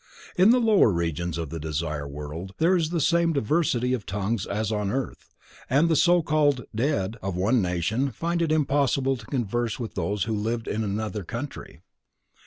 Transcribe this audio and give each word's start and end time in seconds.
In 0.35 0.49
the 0.49 0.57
lower 0.59 0.89
Regions 0.89 1.37
of 1.37 1.51
the 1.51 1.59
Desire 1.59 2.07
World, 2.07 2.55
there 2.57 2.75
is 2.75 2.89
the 2.89 2.99
same 2.99 3.33
diversity 3.33 3.93
of 3.93 4.07
tongues 4.07 4.47
as 4.47 4.71
on 4.71 4.89
earth, 4.89 5.31
and 5.69 5.89
the 5.89 5.95
so 5.95 6.23
called 6.23 6.63
"dead" 6.73 7.17
of 7.21 7.35
one 7.35 7.61
nation 7.61 8.09
find 8.09 8.41
it 8.41 8.51
impossible 8.51 9.15
to 9.15 9.25
converse 9.27 9.79
with 9.79 9.93
those 9.93 10.23
who 10.23 10.33
lived 10.33 10.67
in 10.67 10.83
another 10.83 11.23
country. 11.23 11.81